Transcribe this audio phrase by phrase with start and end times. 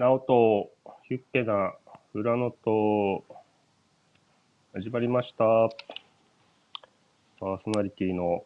[0.00, 0.70] ナオと
[1.08, 1.74] ヒュッケな
[2.14, 3.22] 裏のと
[4.72, 5.44] 始まりました。
[7.38, 8.42] パーソナリティの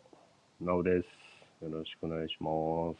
[0.61, 1.65] ナオです。
[1.65, 2.99] よろしくお願いします。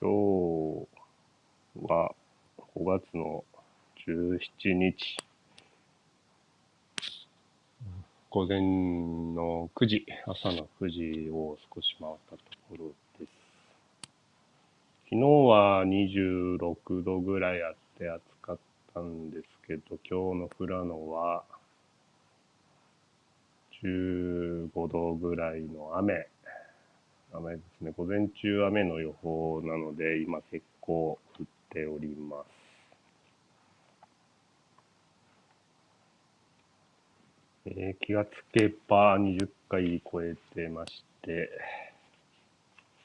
[0.00, 0.08] 今
[0.80, 2.14] 日は
[2.74, 3.44] 5月の
[4.06, 4.96] 17日、
[8.30, 13.07] 午前の9時、朝の9時を少し回ったところ。
[15.10, 18.58] 昨日は26度ぐらいあって暑かっ
[18.92, 21.44] たんですけど、今日の富良野は
[23.82, 26.28] 15度ぐらいの雨。
[27.32, 27.94] 雨ですね。
[27.96, 32.46] 午前中雨の予報なので、今結構降っております。
[37.64, 41.48] えー気がつけば20回超えてまして、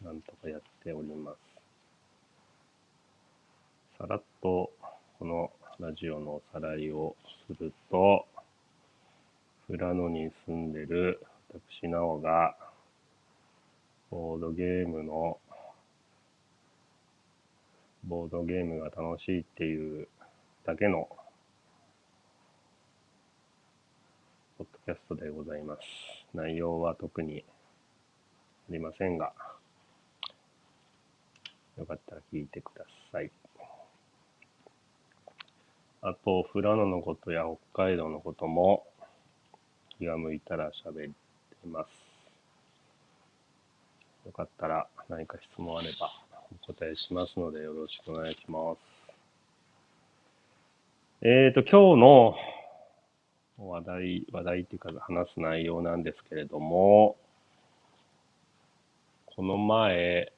[0.03, 1.52] なんとかやっております。
[3.99, 4.71] さらっと
[5.19, 7.15] このラジオのおさらいを
[7.47, 8.25] すると、
[9.67, 12.55] 富良野に住んでる私、なおが、
[14.09, 15.37] ボードゲームの、
[18.05, 20.07] ボードゲームが楽しいっていう
[20.65, 21.07] だけの、
[24.57, 25.81] ポッドキャストでございます。
[26.33, 27.45] 内容は特に
[28.69, 29.33] ありませんが、
[31.77, 33.31] よかったら聞いてください。
[36.05, 38.85] あと、富良野のことや北海道のことも
[39.97, 41.13] 気が向いたら喋って
[41.65, 41.87] ます。
[44.25, 46.11] よかったら何か質問あれば
[46.67, 48.79] お答えしますのでよろしくお願いします。
[51.21, 52.35] えーと、今日の
[53.57, 57.15] 話題、話題っていうか話す内容なんですけれども、
[59.37, 60.33] この前、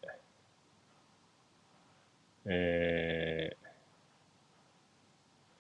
[2.46, 3.35] えー、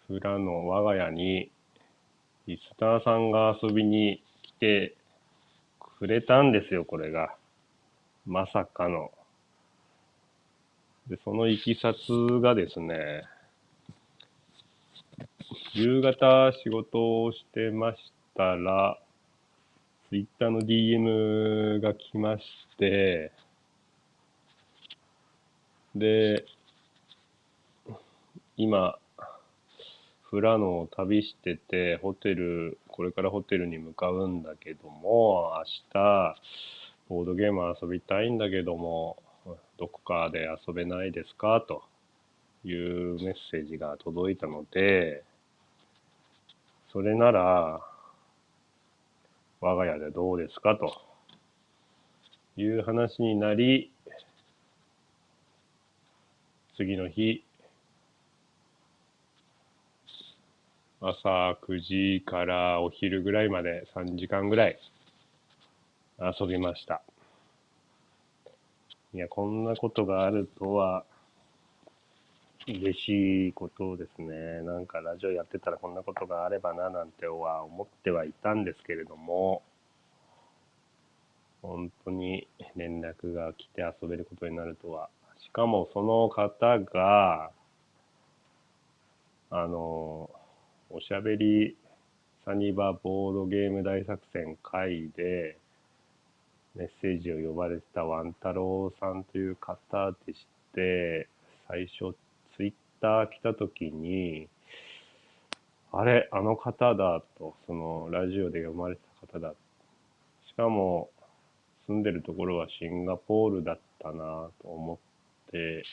[0.07, 1.51] 富良野我が家に
[2.47, 4.95] リスナーさんが遊びに来て
[5.79, 7.35] くれたんですよ、これが。
[8.27, 9.11] まさかの。
[11.09, 13.23] で、そのいきさつがですね、
[15.73, 17.97] 夕方仕事をしてまし
[18.35, 18.99] たら、
[20.09, 22.43] ツイッターの DM が来まし
[22.77, 23.31] て、
[25.95, 26.45] で、
[28.57, 28.97] 今、
[30.35, 35.63] 富良野を旅してて、ホテル、これからホテルに向かうんだけども、明
[35.93, 36.35] 日、
[37.07, 39.15] ボードゲーム遊びたいんだけども、
[39.77, 41.63] どこかで遊べないですか？
[41.65, 41.83] と
[42.65, 45.23] いうメッセージが届いたので、
[46.91, 47.79] それなら、
[49.61, 50.75] 我が家でどうですか？
[50.75, 51.01] と
[52.57, 53.89] いう話になり、
[56.75, 57.44] 次の日、
[61.07, 64.79] 朝9時からお昼ぐらいまで3時間ぐらい
[66.39, 67.03] 遊びました。
[69.13, 71.05] いや、こんなことがあるとは
[72.67, 74.63] 嬉しいことですね。
[74.63, 79.61] なんかラジオやってたらこんなことがあればななんては思ってはいたんですけれども、
[81.61, 85.09] 本当に連絡が来て遊べることになるとは。
[85.37, 87.51] しかもその方が、
[89.51, 90.31] あの、
[90.89, 91.75] おしゃべり
[92.45, 95.57] サニバボードゲーム大作戦会で
[96.75, 101.27] メッセージを呼ばれてたワン太郎さんという方でして、
[101.67, 102.15] 最初
[102.55, 104.47] ツイッター来た時に、
[105.91, 109.53] あれ、あの方だと、そのラジオで読まれてた方だ。
[110.47, 111.09] しかも
[111.87, 114.99] 住んでるところはシンガポールだったなと思
[115.47, 115.83] って、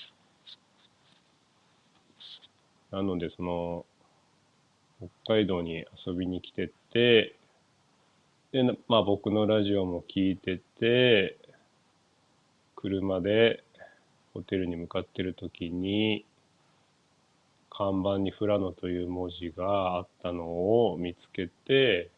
[2.91, 3.86] なのでその
[5.25, 7.35] 北海道に遊びに来てて、
[8.53, 11.37] で、まあ僕のラジオも聞いてて、
[12.77, 13.65] 車で
[14.35, 16.25] ホテルに向かってる時に、
[17.71, 22.10] 看板に富良野という文字があったのを見つけて、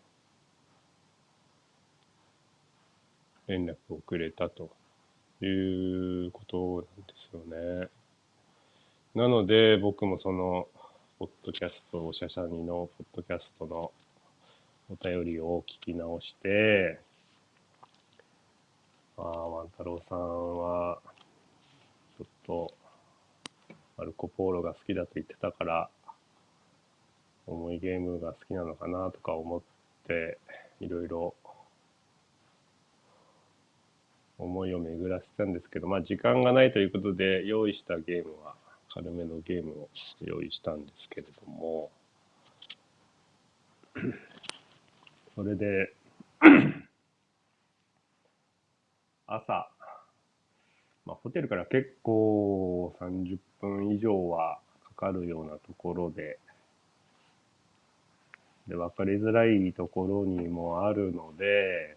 [3.47, 4.71] 連絡をくれたと
[5.41, 7.89] いうことなんですよね。
[9.15, 10.67] なので僕もその、
[11.17, 13.93] ポッドキャスト、おしゃしゃにのポッドキャストの
[14.91, 16.99] お便りを聞き直して、
[19.17, 20.19] ああ、万太郎さん
[20.59, 20.99] は、
[22.19, 22.75] ちょっと、
[23.97, 25.89] マルコ・ポーロが好きだと言ってたから、
[27.47, 29.63] 重いゲームが好きなのかなとか思っ
[30.09, 30.39] て、
[30.81, 31.37] いろいろ
[34.39, 38.64] 思いを巡らせたんですけど、まあ時間がないということで用意したゲームは
[38.95, 39.89] 軽めのゲームを
[40.21, 41.91] 用意したんですけれども、
[45.35, 45.93] それで、
[49.27, 49.69] 朝、
[51.05, 54.61] まあ、ホテルから結構30分以上は
[54.97, 56.39] かかるようなところで、
[58.69, 61.97] で、分かりづらいところにもあるので、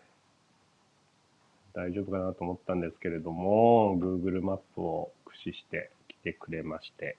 [1.75, 5.91] 大丈夫かなと思ったんですけれども、Google マップを駆使して
[6.27, 7.15] てくれまして、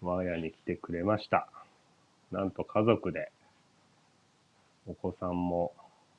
[0.00, 1.46] 我が家に来てくれました。
[2.30, 3.30] なんと家族で、
[4.86, 5.74] お子さんも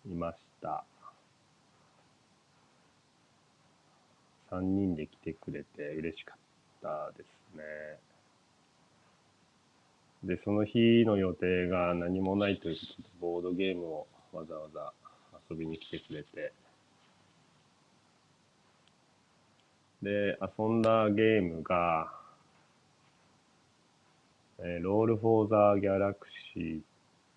[0.06, 0.86] いました。
[4.51, 6.38] 3人で来てくれて嬉しかっ
[6.83, 7.63] たですね。
[10.36, 14.94] で、その日の予定が何もないということで、ボードゲームをわざわざ
[15.50, 16.54] 遊びに来てくれて、
[20.04, 22.12] で、遊んだゲームが、
[24.60, 26.81] えー、 Roll for the Galaxy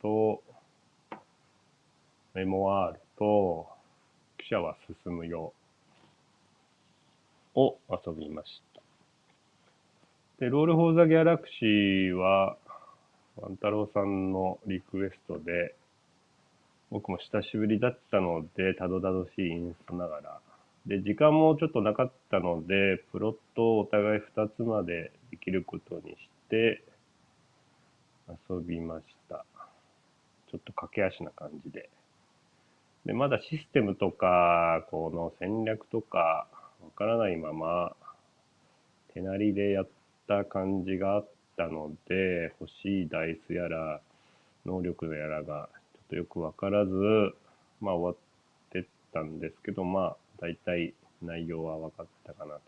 [0.02, 0.42] と、
[2.34, 3.00] Memoarrr!
[3.16, 3.68] と、
[4.38, 5.52] 汽車は進むよ
[7.54, 8.82] を遊びました。
[10.40, 12.56] で、 Roll for the Galaxy は、
[13.36, 15.76] ワン太郎さんのリクエストで、
[16.90, 20.40] 僕も久しぶりだったので、たどたどしいインストながら。
[20.86, 26.16] で、時間もちょっとなかったので、プロットをお互い2つまでできることにし
[26.48, 26.82] て、
[28.48, 29.44] 遊びました。
[30.50, 31.90] ちょっと駆け足な感じで。
[33.04, 36.46] で、まだシステムとか、この戦略とか、
[36.80, 37.96] わからないまま、
[39.12, 39.88] 手なりでやっ
[40.28, 44.00] た感じがあったので、欲しいダイスやら、
[44.64, 46.92] 能力やらがちょっとよくわからず、
[47.80, 48.16] まあ終わっ
[48.70, 52.60] てったんですけど、まあ大体内容は分かったかなと。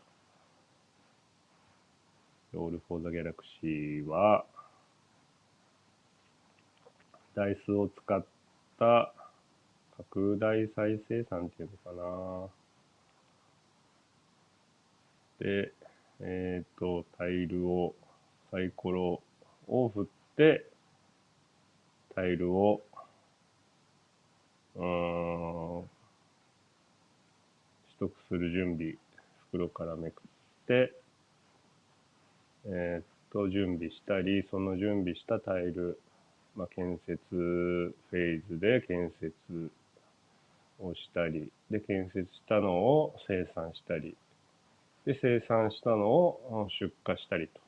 [2.52, 4.44] Roll for the Galaxy は、
[7.34, 8.24] ダイスを使っ
[8.78, 9.12] た
[9.98, 12.48] 拡大再生産っていうのか
[15.40, 15.46] な。
[15.46, 15.72] で、
[16.20, 17.94] えっ、ー、と、タイルを
[18.50, 19.22] サイコロ
[19.68, 20.06] を振っ
[20.36, 20.64] て、
[22.14, 22.82] タイルを、
[24.74, 25.97] うん、
[27.98, 28.94] 得する準備、
[29.48, 30.92] 袋からめくって、
[32.66, 35.98] えっと、準備したり、その準備したタイル、
[36.56, 39.70] まあ、建設フェーズで建設
[40.80, 44.16] をしたり、で、建設したのを生産したり、
[45.04, 47.60] で、生産したのを出荷したりと。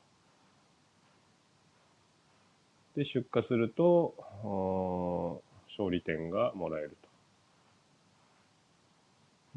[2.95, 7.09] で、出荷すると、勝利点がもらえると。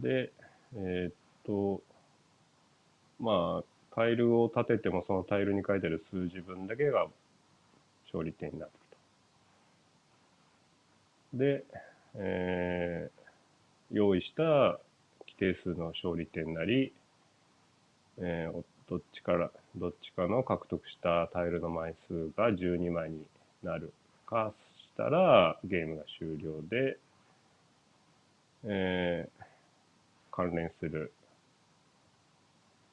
[0.02, 0.32] で、
[0.76, 1.12] えー、っ
[1.46, 1.82] と、
[3.20, 7.06] まあ、タイルを立ててもそのタイルに書いてある数字分だけが
[8.06, 8.72] 勝利点になる
[11.32, 11.38] と。
[11.38, 11.64] で、
[12.16, 16.92] えー、用意した規定数の勝利点なり、
[18.18, 23.24] えー、どっちから、どっちかの獲得したタイルの枚数が12枚に
[23.62, 23.92] なる
[24.26, 26.98] かしたら、ゲームが終了で、
[28.64, 29.44] えー、
[30.34, 31.12] 関連する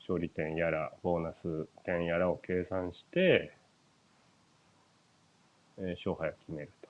[0.01, 3.53] 勝利点やら、ボーナス点やらを計算して、
[5.77, 6.89] えー、勝敗を決めると。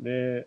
[0.00, 0.46] で、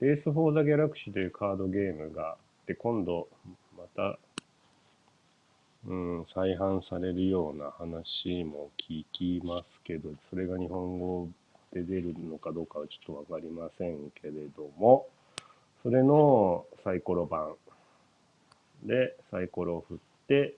[0.00, 3.28] レース・フォー・ザ・ギャラクシーというカードゲームがあって、今度
[3.76, 4.18] また
[5.86, 11.28] うん、再販されるような話も聞きますけど、それが日本語
[11.72, 15.06] で出るのかどうかはちょっとわかりませんけれども、
[15.84, 17.54] それのサイコロ版
[18.84, 19.98] でサイコロを振っ
[20.28, 20.54] て、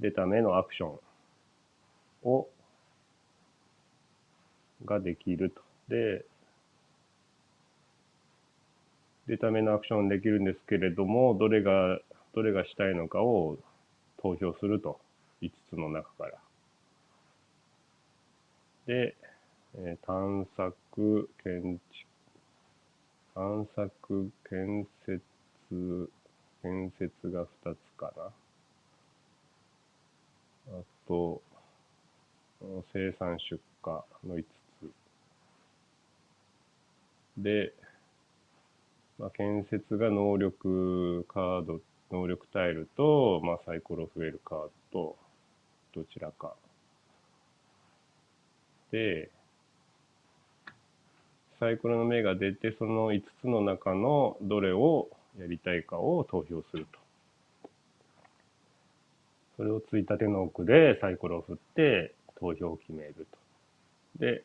[0.00, 2.46] 出た目のアクションを、
[4.84, 5.62] ができると。
[5.88, 6.26] で、
[9.26, 11.98] 出た目のアクションできるんですけれども、どれが、
[12.34, 13.56] どれがしたいのかを
[14.22, 15.00] 投票すると。
[15.40, 16.32] 5つの中から。
[18.86, 19.14] で、
[19.76, 22.07] えー、探索、建築、
[23.38, 25.22] 探索、建設、
[26.60, 28.32] 建設が2つかな。
[30.76, 31.40] あと、
[32.92, 33.92] 生産出荷
[34.28, 34.44] の5
[34.80, 34.90] つ。
[37.40, 37.72] で、
[39.20, 41.80] まあ、建設が能力カード
[42.10, 45.16] 能力タイルと、まあ、サイコロ増えるカードと、
[45.94, 46.56] どちらか。
[48.90, 49.30] で、
[51.60, 56.98] サイコロの目が出て、その5つの中のどれをやりたいかを投票すると。
[59.56, 63.38] それをついたての奥でサイコロを振って投票を決めると。
[64.24, 64.44] で、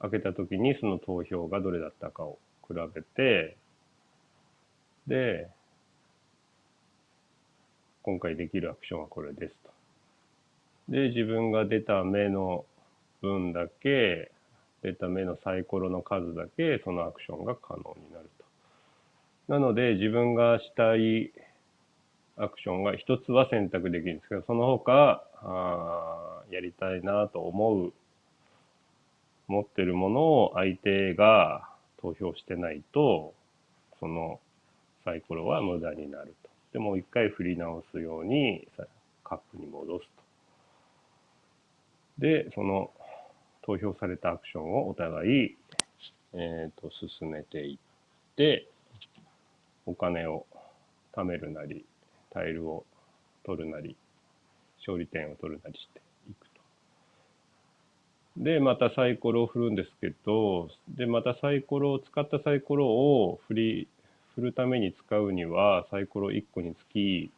[0.00, 3.56] 開けた時にその投票がどれだったかを比べて、
[5.08, 5.48] で、
[8.02, 9.70] 今回できるアクションはこれですと。
[10.88, 12.64] で、自分が出た目の
[13.20, 14.30] 分だけ、
[14.82, 19.52] 出た目のサイコロの数だけ、そのアクションが可能になると。
[19.52, 21.32] なので、自分がしたい
[22.36, 27.92] アクションが一つは選択できるんですけど、その他、あやりたいなと思う、
[29.48, 31.68] 持ってるものを相手が
[32.00, 33.34] 投票してないと、
[33.98, 34.38] その
[35.04, 36.50] サイコロは無駄になると。
[36.74, 38.68] でもう一回振り直すように
[39.24, 40.22] カップに戻すと。
[42.18, 42.90] で、その
[43.68, 45.56] 投票されたアクションをお互い、
[46.32, 48.66] えー、と進めていって、
[49.84, 50.46] お金を
[51.14, 51.84] 貯めるなり、
[52.30, 52.86] タイルを
[53.44, 53.94] 取るなり、
[54.78, 56.46] 勝利点を取るなりしていく
[58.38, 58.42] と。
[58.42, 63.88] で、またサイコロを振るんですけど、で、またサイコロを使ったサイコロを振り、
[64.34, 67.30] 振るために使うには、サイコロ1個につき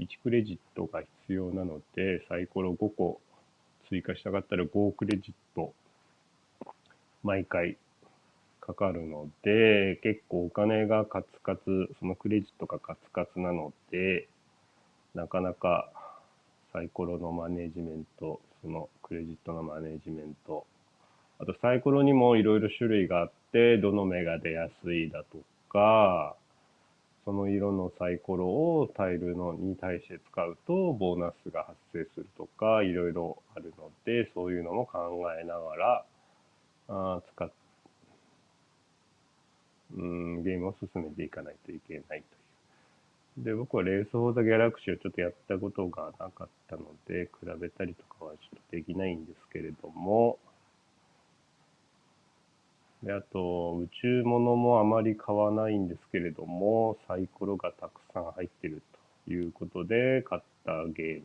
[0.00, 3.20] 1クレジットが必要なので、サイコロ5個
[3.88, 5.72] 追加したかったら5クレジット
[7.22, 7.76] 毎回
[8.60, 14.28] かかるので、結構お金がカツカツ、そのクレジットがカツカツなので、
[15.14, 15.90] なかなか
[16.72, 20.66] サイコロのマネジメント、そのクレジットのマネジメント、
[21.38, 25.38] あとサイコロにもいろいろ種類があって、どの目が出やすいだと
[25.70, 26.36] か、
[27.28, 34.98] その色のサイコロをタイルのに対して使うとボーナスが発生するとかいろいろあるのでそういうのも考
[35.38, 36.04] えながら
[36.88, 37.50] あ使っ
[39.98, 43.44] うんゲームを進めていかないといけないという。
[43.44, 50.38] で僕はレース・フォー・ザ・ギャラクシーをちょっとやったことがなかったので比べたりとかはちょっとできないんですけれども
[53.02, 58.82] で、あと、宇宙物もあまり買わないんですけれども、サイコロがたくさん入ってる
[59.26, 61.24] ということで、買ったゲームでし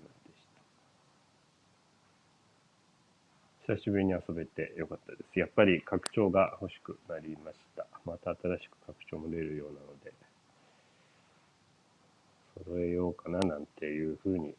[3.68, 3.74] た。
[3.74, 5.39] 久しぶりに遊べてよかったです。
[5.39, 7.88] やっぱり拡張が欲しくなりました。
[8.06, 10.13] また新しく拡張も出るようなので、
[12.65, 14.53] 揃えようかななんていうふうに、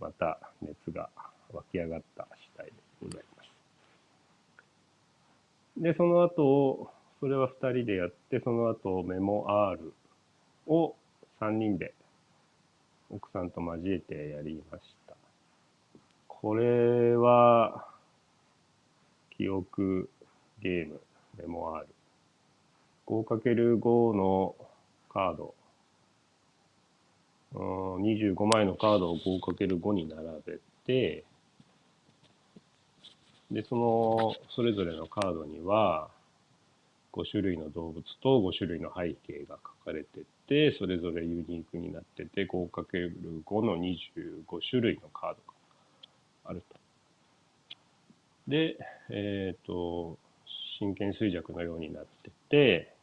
[0.00, 1.08] また熱が
[1.52, 2.72] 湧き上がった次第で
[3.02, 3.37] ございます。
[5.78, 9.92] で、その後、それは2人でやって、その後メモ R
[10.66, 10.96] を
[11.40, 11.94] 3人で
[13.10, 15.14] 奥さんと交えてやりました。
[16.26, 17.86] これは、
[19.36, 20.10] 記憶
[20.60, 21.00] ゲーム、
[21.38, 21.86] メモ R。
[23.06, 24.56] 5×5 の
[25.08, 25.54] カード、
[27.54, 27.62] う
[28.00, 31.24] ん25枚のカードを 5×5 に並べて、
[33.50, 36.10] で、その、それぞれのカードには、
[37.12, 45.54] 5種類の動物と5種類の背景が書かれてて、それぞれユニークになってて、5×5 の25種類のカードが
[46.44, 46.76] あると。
[48.48, 48.76] で、
[49.10, 50.18] えっ、ー、と、
[50.78, 52.94] 真剣衰弱のようになってて、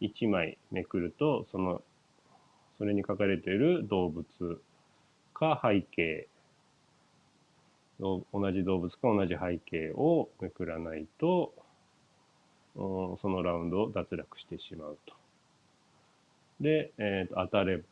[0.00, 1.82] 1枚めくると、その、
[2.78, 4.24] それに書かれている動物
[5.34, 6.28] か背景
[8.00, 11.52] 同じ動物か同じ背景をめくらないと、
[12.74, 15.14] そのラウンドを脱落してしまうと。
[16.60, 17.82] で、えー、と当たれ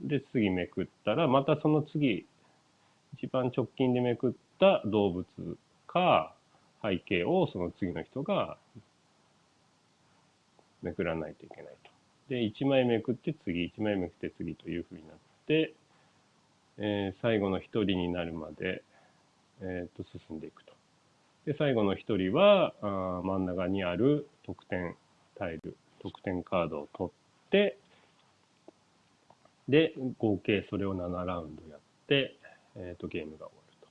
[0.00, 2.26] で、次めくったら、またその次、
[3.16, 5.26] 一番直近でめくった動物
[5.86, 6.34] か
[6.82, 8.58] 背景をその次の人が
[10.82, 11.90] めくらないといけないと。
[12.28, 15.74] で、1枚めくって次、1枚めくって次というふうになって、
[16.78, 18.82] えー、最後の1人になるまで、
[19.60, 20.72] えー、と進んでいくと。
[21.46, 24.96] で、最後の一人はあ真ん中にある得点
[25.36, 27.78] タイル、得点カードを取って、
[29.68, 32.36] で、合計それを7ラウンドやって、
[32.76, 33.88] えー、とゲームが終わると。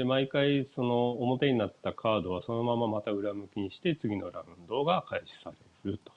[0.00, 5.52] で、毎回その表になったカードはそのまままた裏向きにして次のラウンドが開始さ
[5.84, 6.12] れると。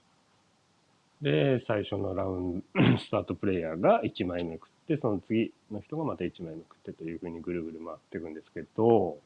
[1.22, 9.18] で、最初のラウンド、 スタートプレイヤーが1枚めくっ、その次の人がまた1枚めくってというふうにぐるぐる回っていくんですけど、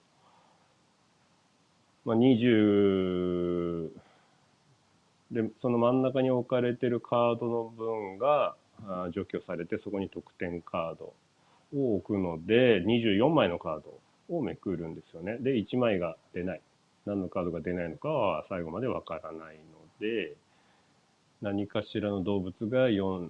[2.04, 3.90] まあ、20
[5.32, 8.56] で、その真ん中に置かれてるカードの分が
[9.14, 11.14] 除去されて、そこに得点カード
[11.76, 15.38] を置くので、24枚のカードをめくるんですよね。
[15.40, 16.62] で、1枚が出ない。
[17.06, 19.64] 何のカードが出ないのかは最後までわからないの
[20.00, 20.36] で、
[21.42, 23.30] 何かしらの動物が 4,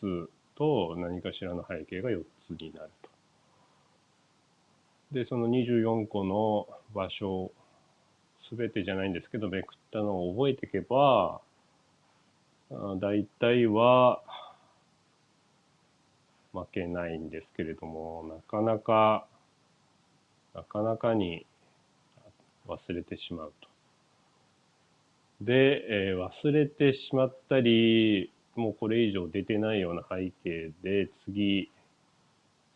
[0.00, 3.10] つと何かしらの背景が4つになると。
[5.12, 7.50] で、その24個の場所、
[8.48, 11.40] すべてじゃないんですけど、めくったのを覚えていけば、
[13.00, 14.22] 大体は
[16.52, 19.26] 負けないんですけれども、なかなか、
[20.54, 21.46] なかなかに
[22.68, 23.68] 忘れてしまうと。
[25.44, 31.70] で、えー、忘れてしまったり、もこれ以上出てないような背景で、次、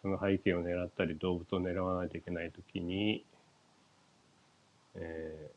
[0.02, 3.24] その背景を狙ったり、動物を狙わないといけないときに、
[4.96, 5.50] え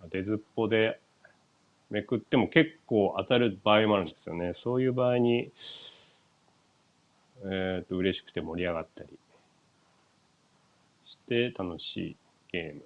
[0.00, 1.00] ー、当てずっぽで
[1.90, 4.54] めくっても結構当たる場合もあるんですよね。
[4.64, 5.52] そういう場合に、
[7.44, 9.08] えっ、と、嬉しくて盛り上がったり
[11.06, 12.16] して楽しい
[12.50, 12.82] ゲーム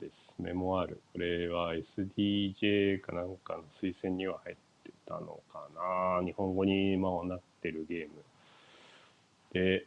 [0.00, 0.12] です。
[0.38, 1.00] メモある。
[1.12, 4.67] これは SDJ かなんかの推薦には入って
[5.08, 5.68] たのか
[6.20, 6.24] な。
[6.24, 8.12] 日本語に今はなってるゲーム。
[9.52, 9.86] で、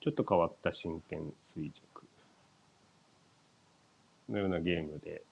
[0.00, 2.06] ちょっと変わった真剣衰弱
[4.28, 5.22] のようなゲームで、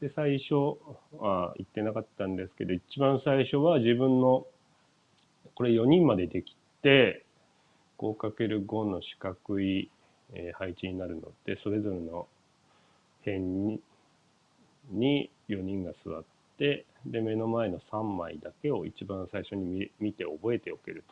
[0.00, 0.78] で、最初
[1.18, 4.46] は言ってなかったんですけど、一番最初は自分の、
[5.54, 7.24] これ4人までできて、
[7.98, 9.90] 5×5 の四角い、
[10.54, 12.26] 配置になるので、それぞれの
[13.24, 13.80] 辺に
[14.90, 21.04] に4人が座って、で、目の前の3枚だけを一番最初に見て覚えておける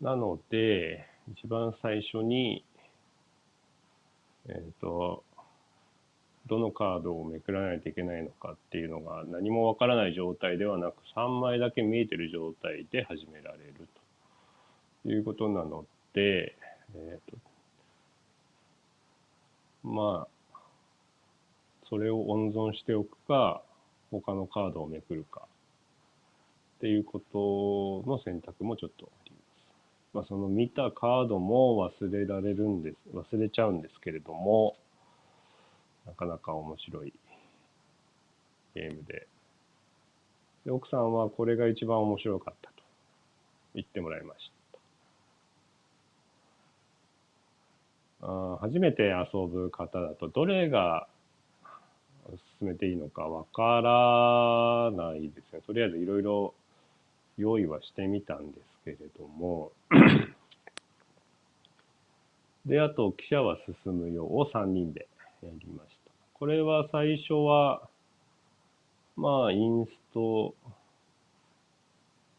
[0.00, 0.04] と。
[0.04, 2.64] なので、一番最初に、
[4.48, 5.24] えっ、ー、と、
[6.46, 13.86] どのカードをめくらないといけないのかっていうのが何もわからない状態ではなく3枚だけ見えてる状態で始められる
[15.04, 16.56] ということなので、
[16.94, 17.38] えーと、
[19.86, 20.28] まあ
[21.88, 23.62] それを温存しておくか
[24.10, 25.42] 他のカードをめくるか
[26.78, 27.20] っていうこ
[28.04, 29.42] との選択もちょっとあります。
[30.14, 34.76] まあ、その見たカードも忘れられるんです忘れちゃうんですけれども
[36.06, 37.12] なかなか面白い
[38.74, 39.26] ゲームで。
[40.64, 42.74] で奥さんはこれが一番面白かったと
[43.74, 44.50] 言ってもらいまし
[48.20, 48.26] た。
[48.26, 51.06] あ初めて遊ぶ方だとどれが
[52.58, 55.60] 進めていいのかわからないですね。
[55.66, 56.54] とりあえずいろいろ
[57.36, 59.72] 用意はしてみたんですけれども
[62.66, 65.08] で、あと、記者は進むよを3人で
[65.42, 66.10] やりました。
[66.34, 67.88] これは最初は、
[69.16, 70.54] まあ、インスト、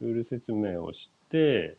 [0.02, 1.78] ルール説明をして、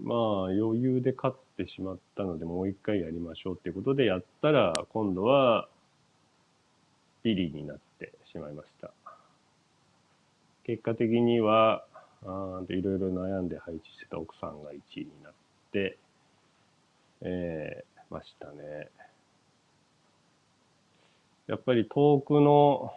[0.00, 5.68] まあ、余裕で勝ってしまったので、もう一回やりましょうっていうことでやったら、今度は、
[7.22, 8.90] ビリになってしまいました。
[10.64, 11.84] 結果的には、
[12.68, 15.32] いろいろ悩んで配置してた奥さんが1位になっ
[15.72, 15.98] て、
[17.20, 18.88] えー、ましたね。
[21.46, 22.92] やっぱり遠くの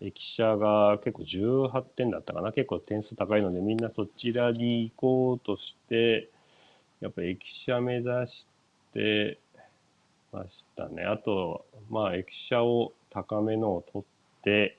[0.00, 2.52] 駅舎が結構18点だったかな。
[2.52, 6.30] 結構点数高いので、みんなそちらに行こうとして、
[7.00, 8.46] やっぱ駅舎目指し
[8.94, 9.38] て
[10.32, 11.04] ましたね。
[11.04, 14.78] あと、まあ駅舎を高めのを取って、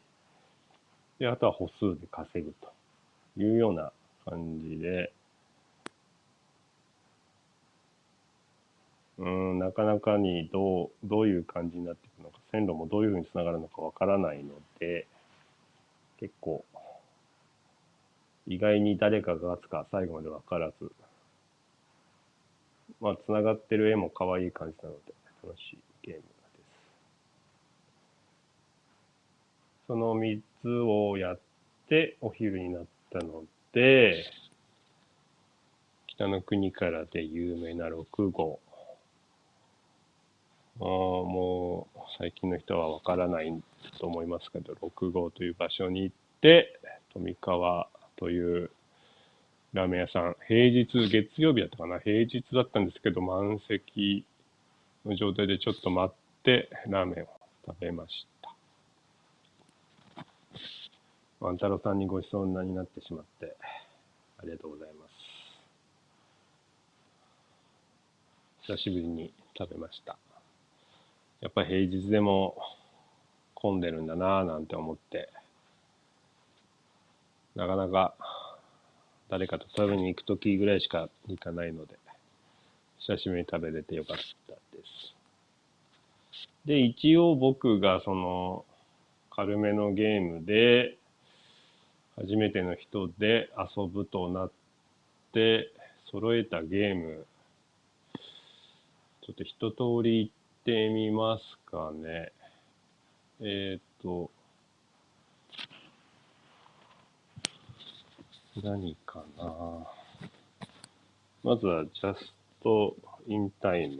[1.20, 2.72] で、あとは歩数で稼ぐと
[3.42, 3.92] いうような
[4.26, 5.12] 感じで、
[9.20, 15.08] うん、なかなかにどう、どういう感じになっていくのか、線路もどういうふうにつながるのかわからないので、
[16.20, 16.64] 結構、
[18.48, 20.92] 意外に誰かが勝つか最後までわからず、
[23.00, 26.32] まあ、つながってる絵も可愛い感じなので、楽しいゲームです。
[29.88, 31.40] その3つをやっ
[31.88, 34.26] てお昼になったので、
[36.08, 38.60] 北の国からで有名な6号。
[40.80, 43.64] あもう最近の人はわからない
[44.00, 46.80] と思いますけど、6号という場所に行って、
[47.14, 48.72] 富川という
[49.78, 54.26] ラーメン屋さん、平日、月曜日だったかな、平日だったんですけど、満席
[55.06, 57.28] の状態でちょっと待って、ラーメンを
[57.68, 58.56] 食べました。
[61.42, 63.56] 万太郎さんにごちそうになってしまって、
[64.40, 65.06] ありがとうございま
[68.66, 68.72] す。
[68.72, 70.18] 久しぶりに食べました。
[71.40, 72.58] やっぱ平日でも
[73.54, 75.30] 混んでるんだなぁなんて思って、
[77.54, 78.16] なかなか
[79.30, 81.98] 誰かと食べに行く時ぐらいしか行かないので、
[83.00, 85.16] 久しぶりに食べれてよかったです。
[86.66, 88.66] で、一応僕がその、
[89.32, 90.98] 軽めのゲームで、
[92.16, 94.52] 初めての人で遊ぶとなっ
[95.34, 95.72] て、
[96.10, 97.26] 揃えたゲーム、
[99.22, 102.32] ちょっと一通り行ってみますかね。
[103.42, 104.32] えっ、ー、と、
[108.64, 109.88] 何かな。
[111.44, 112.18] まずは Just
[113.28, 114.00] in Time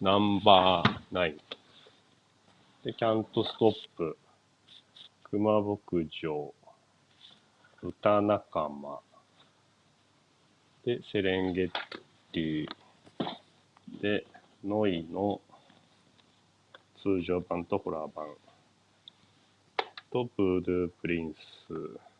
[0.00, 1.40] ナンバーナイン。
[2.82, 4.16] で、キャントストップ、
[5.24, 5.80] 熊牧
[6.22, 6.54] 場、
[7.82, 9.00] 歌仲間、
[10.84, 11.70] で、セレンゲッ
[12.32, 12.68] ティ、
[14.00, 14.26] で、
[14.64, 15.40] ノイの。
[17.02, 18.26] 通常版とホラー版、
[20.10, 22.13] と、ブードゥープリンス、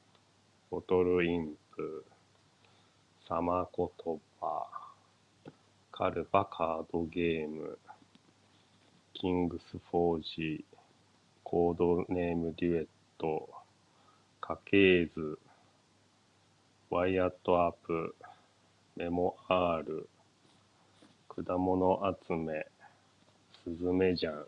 [0.75, 2.05] ボトルインプ、
[3.29, 3.89] サマ言
[4.41, 4.67] 葉、
[5.93, 7.79] カルバカードゲーム、
[9.13, 10.65] キングスフォージ、
[11.45, 12.87] コードネームデュエッ
[13.19, 13.49] ト、
[14.41, 15.39] 家系図、
[16.91, 18.17] ワイヤットアップ、
[18.97, 20.09] メモ R、
[21.29, 22.67] 果物集め、
[23.63, 24.45] スズメジャン、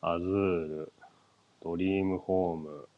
[0.00, 0.28] アズー
[0.66, 0.92] ル、
[1.62, 2.88] ドリームホーム、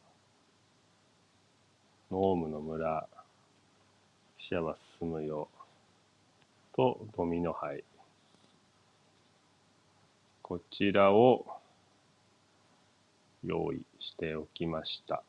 [2.09, 3.05] ノームの村、
[4.37, 5.49] 記者は進むよ、
[6.73, 7.83] とドミノ杯。
[10.41, 11.45] こちらを
[13.43, 15.21] 用意しておきました。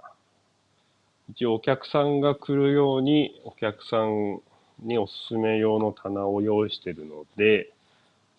[1.30, 4.40] 一応お客さんが来るようにお客さん
[4.78, 7.72] におすすめ用の棚を用意しているので、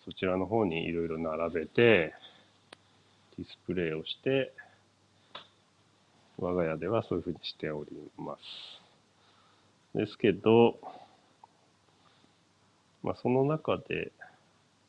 [0.06, 2.14] そちらの方にいろいろ並べて、
[3.36, 4.54] ディスプレイをして、
[6.40, 8.36] 我が家ではそういうふうにしておりま
[9.94, 9.98] す。
[9.98, 10.78] ですけど、
[13.02, 14.10] まあ、その中で、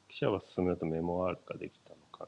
[0.09, 2.27] 記者は進めるとメモ R ができたのかな。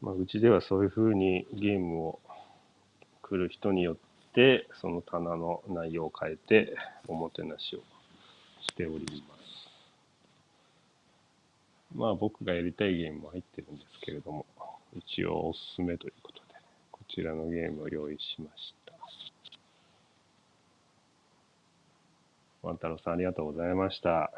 [0.00, 2.20] まあ、うちではそういうふうにゲームを
[3.20, 3.96] 来る人によっ
[4.32, 6.74] て、その棚の内容を変えて、
[7.06, 7.80] おもてなしを
[8.62, 9.38] しております。
[11.94, 14.46] まあ僕がやりたいゲームも入ってるんですけれども、
[14.96, 16.44] 一応おすすめということで、
[16.90, 18.94] こちらのゲームを用意しました。
[22.62, 24.30] 万太郎さんありがとうございました。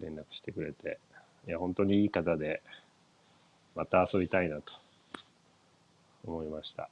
[0.00, 0.98] 連絡してくれて。
[1.46, 2.62] いや、本当にいい方で、
[3.74, 4.64] また遊びたいなと
[6.26, 6.88] 思いました。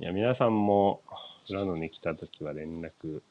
[0.00, 1.02] いや、皆さんも、
[1.48, 3.22] 富良野に来た時は連絡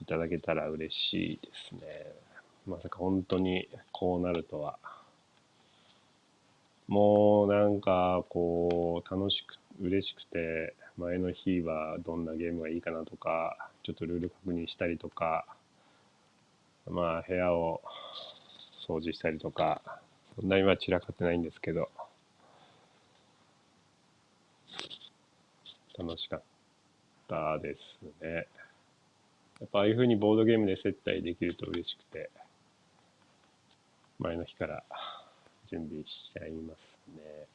[0.00, 2.23] いただけたら嬉しいですね。
[2.66, 4.78] まさか本当にこうなるとは。
[6.88, 15.46] もうなんかこう楽しく嬉しくて前の日はどんなゲームがいいかなとかちょっとルール確認したりとか
[16.88, 17.80] まあ部屋を
[18.86, 19.80] 掃除したりとか
[20.38, 21.88] そんなには散らかってないんですけど
[25.98, 26.42] 楽しかっ
[27.28, 28.46] たですね
[29.60, 32.30] やっぱああいうふうにボードゲームで接待できると嬉しくて
[34.18, 34.82] 前の日から
[35.70, 36.78] 準備しちゃいます
[37.16, 37.46] ね。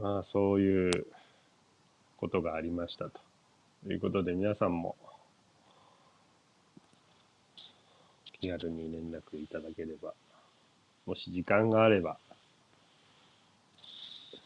[0.00, 1.06] まあそういう
[2.16, 3.20] ことがありましたと
[3.92, 4.96] いうことで皆さんも
[8.40, 10.14] 気軽に連絡いただければ
[11.06, 12.18] もし時間があれば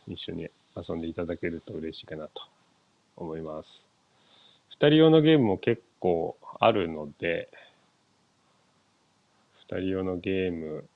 [0.07, 2.31] 一緒に遊んでいただけると嬉しいかなと
[3.17, 3.69] 思います。
[4.71, 7.49] 二人用のゲームも結構あるので
[9.77, 10.89] 人用のゲーム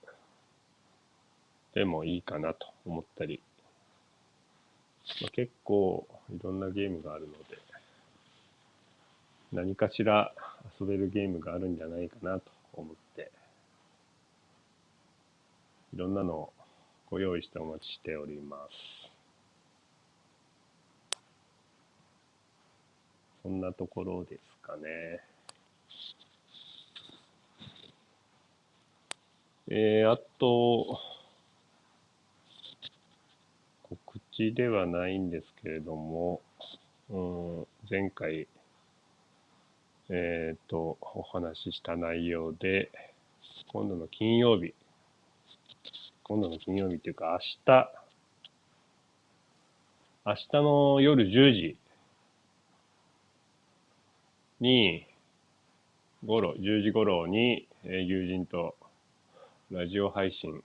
[1.74, 3.40] でもいいかなと思ったり
[5.20, 7.58] まあ、結構いろんなゲームがあるので、
[9.52, 10.32] 何かしら
[10.80, 13.30] 遊べるゲームがあるんじゃないかなと思って、
[15.94, 16.52] いろんなのを
[17.10, 19.10] ご用意してお待ちしております。
[23.42, 25.20] そんなところですかね。
[29.68, 30.98] えー、あと、
[34.32, 36.40] ちではないんですけれども、
[37.10, 38.48] うん、前回、
[40.08, 42.90] えっ、ー、と、お話しした内容で、
[43.68, 44.74] 今度の金曜日、
[46.24, 47.92] 今度の金曜日っていうか明日、
[50.24, 51.76] 明日の夜10時
[54.60, 55.06] に、
[56.26, 58.76] 頃、10時頃に、え友人と
[59.72, 60.62] ラジオ配信、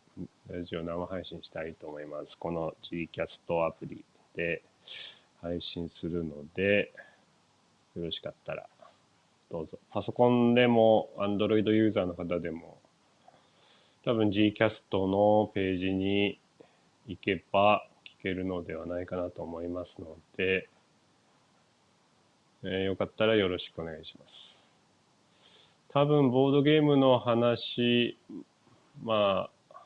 [0.49, 2.27] ラジオ生配信したいと思います。
[2.39, 4.03] この G キャストアプリ
[4.35, 4.61] で、
[5.41, 6.91] 配信するので、
[7.95, 8.67] よろしかったら
[9.49, 9.79] どうぞ。
[9.91, 12.77] パソコンでも Android ユーザーの方でも
[14.03, 16.37] 多分 Gcast のページに
[17.07, 17.87] 行けば
[18.19, 20.67] 聞けるのではないかなと思いますので、
[22.63, 24.31] えー、よかったらよろしくお願いします。
[25.93, 28.17] 多分ボードゲームの話、
[29.03, 29.77] まあ、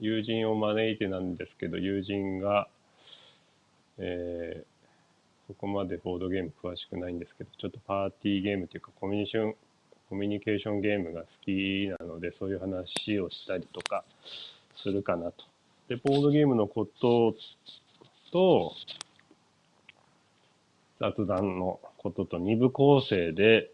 [0.00, 2.68] 友人を招いてなんですけど、友人が、
[3.98, 4.78] えー
[5.48, 9.54] そこまでボードゲーム詳しくないんですけど、ちょっとパーティーゲームというかコミュニケーション、
[10.10, 14.04] コミュニケーションゲームが好きなので、そういう話をしたりとか
[14.82, 15.44] するかなと。
[15.88, 17.34] で、ボードゲームのこと
[18.30, 18.74] と、
[21.00, 23.70] 雑談のことと二部構成で、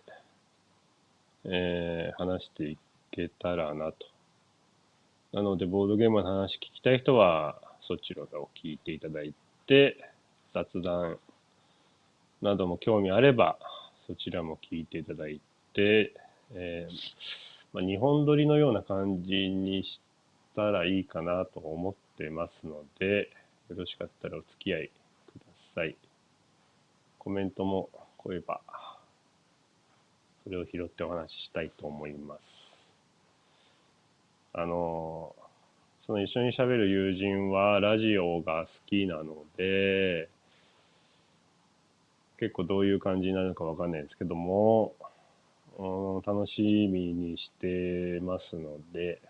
[1.43, 2.79] えー、話してい
[3.11, 4.14] けたらなと。
[5.35, 9.35] なので、ボードゲームの話聞きたい人は、そちらを聞いていただい
[9.67, 9.97] て、
[10.55, 11.19] 雑談
[12.41, 13.59] なども興味あれば、
[14.07, 15.41] そちらも聞いていただい
[15.73, 16.15] て、
[16.53, 16.95] えー、
[17.73, 19.99] まあ、日本撮りのような感じにし
[20.55, 23.29] たらいいかなと思ってますので、
[23.71, 24.91] よろしかったらお付き合い
[25.33, 25.45] くだ
[25.75, 25.97] さい。
[27.19, 28.61] コメントも来れば、
[30.45, 32.54] それを拾ってお話ししたいと思います。
[34.57, 35.35] あの、
[36.07, 40.29] その一緒に喋る友人はラジオが好きなので、
[42.39, 44.95] 結構どういう感じになるのかわかんないですけども、
[45.77, 49.21] うん、楽しみにしてますので、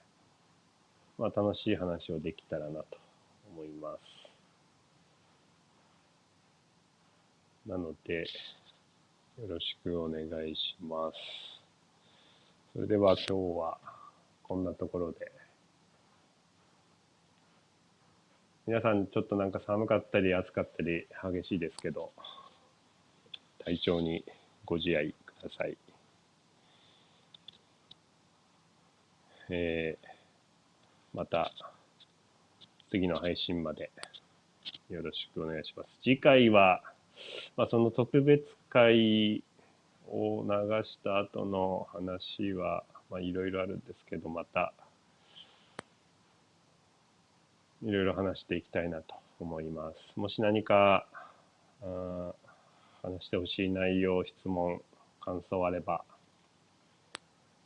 [1.16, 2.98] まあ、楽しい話をできたらなと
[3.54, 3.96] 思いま
[7.64, 7.68] す。
[7.70, 8.26] なので、
[9.40, 11.16] よろしくお願いします。
[12.74, 13.78] それでは今日は
[14.44, 15.32] こんなところで。
[18.66, 21.06] 皆さんちょっとなんか寒かったり暑かったり
[21.42, 22.12] 激しいですけど、
[23.64, 24.24] 体調に
[24.64, 25.76] ご自愛ください。
[29.50, 30.06] えー、
[31.12, 31.52] また
[32.90, 33.90] 次の配信まで
[34.88, 35.88] よろしくお願いします。
[36.02, 36.82] 次回は、
[37.56, 39.42] まあ、その特別会
[40.08, 40.48] を流
[40.84, 44.72] した後の話は、まあ、いろいろあるんですけど、また、
[47.82, 50.18] いろいろ話していきたいなと思います。
[50.18, 51.06] もし何か、
[53.02, 54.80] 話してほしい内容、質問、
[55.20, 56.04] 感想あれば、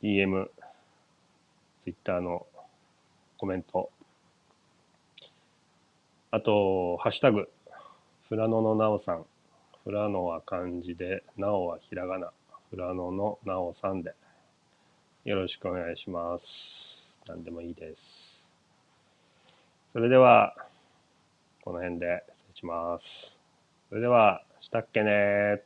[0.01, 0.49] DM、
[1.83, 2.45] Twitter の
[3.37, 3.89] コメント、
[6.31, 7.49] あと、ハッシュタグ、
[8.27, 9.25] フラノのなおさん。
[9.83, 12.31] フラノは漢字で、なおはひらがな。
[12.69, 14.13] フラノのなおさんで、
[15.25, 16.43] よろしくお願いします。
[17.27, 17.97] 何でもいいです。
[19.91, 20.55] それでは、
[21.61, 23.03] この辺で失礼します。
[23.89, 25.61] それでは、したっけね